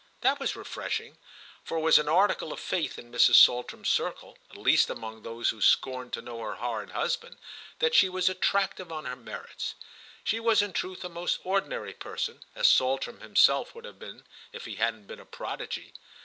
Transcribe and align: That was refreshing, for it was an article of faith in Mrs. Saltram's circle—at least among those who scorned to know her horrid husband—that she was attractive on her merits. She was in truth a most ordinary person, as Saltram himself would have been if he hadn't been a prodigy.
That 0.21 0.39
was 0.39 0.55
refreshing, 0.55 1.19
for 1.63 1.77
it 1.77 1.81
was 1.81 1.99
an 1.99 2.09
article 2.09 2.51
of 2.51 2.59
faith 2.59 2.97
in 2.97 3.11
Mrs. 3.11 3.35
Saltram's 3.35 3.89
circle—at 3.89 4.57
least 4.57 4.89
among 4.89 5.21
those 5.21 5.51
who 5.51 5.61
scorned 5.61 6.11
to 6.13 6.23
know 6.23 6.41
her 6.41 6.55
horrid 6.55 6.89
husband—that 6.89 7.93
she 7.93 8.09
was 8.09 8.27
attractive 8.27 8.91
on 8.91 9.05
her 9.05 9.15
merits. 9.15 9.75
She 10.23 10.39
was 10.39 10.63
in 10.63 10.73
truth 10.73 11.05
a 11.05 11.09
most 11.09 11.37
ordinary 11.43 11.93
person, 11.93 12.41
as 12.55 12.67
Saltram 12.67 13.19
himself 13.19 13.75
would 13.75 13.85
have 13.85 13.99
been 13.99 14.25
if 14.51 14.65
he 14.65 14.77
hadn't 14.77 15.05
been 15.05 15.19
a 15.19 15.23
prodigy. 15.23 15.93